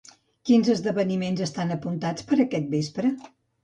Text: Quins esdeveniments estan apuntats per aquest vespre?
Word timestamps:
Quins 0.49 0.71
esdeveniments 0.75 1.45
estan 1.49 1.77
apuntats 1.79 2.29
per 2.33 2.43
aquest 2.49 2.77
vespre? 2.77 3.19